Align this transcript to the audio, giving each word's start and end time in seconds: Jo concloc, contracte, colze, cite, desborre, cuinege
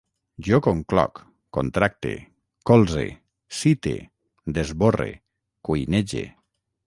Jo 0.45 0.59
concloc, 0.67 1.19
contracte, 1.57 2.13
colze, 2.71 3.05
cite, 3.59 3.95
desborre, 4.59 5.11
cuinege 5.69 6.27